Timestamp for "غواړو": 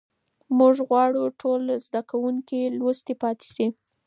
0.87-1.23